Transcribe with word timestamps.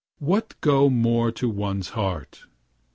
what 0.17 0.59
go 0.61 0.89
more 0.89 1.31
to 1.31 1.47
one's 1.47 1.89
heart?) 1.89 2.45